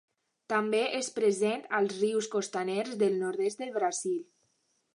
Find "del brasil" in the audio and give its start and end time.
3.65-4.21